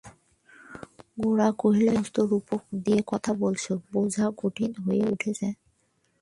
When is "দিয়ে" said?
2.83-3.01